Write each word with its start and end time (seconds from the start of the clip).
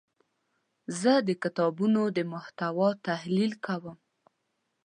زه 0.99 1.13
د 1.27 1.29
کتابونو 1.43 2.01
د 2.17 2.19
محتوا 2.33 2.89
تحلیل 3.07 3.51
کوم. 3.65 3.97